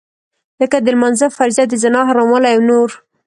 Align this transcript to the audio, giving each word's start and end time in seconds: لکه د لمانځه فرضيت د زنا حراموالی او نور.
لکه 0.61 0.77
د 0.81 0.87
لمانځه 0.95 1.27
فرضيت 1.37 1.67
د 1.71 1.75
زنا 1.83 2.01
حراموالی 2.09 2.51
او 2.55 2.61
نور. 2.69 2.89